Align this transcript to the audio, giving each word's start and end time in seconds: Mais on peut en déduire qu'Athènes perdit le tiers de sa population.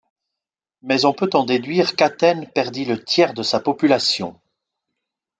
Mais 0.81 1.05
on 1.05 1.13
peut 1.13 1.29
en 1.35 1.45
déduire 1.45 1.95
qu'Athènes 1.95 2.49
perdit 2.55 2.85
le 2.85 3.03
tiers 3.03 3.35
de 3.35 3.43
sa 3.43 3.59
population. 3.59 4.35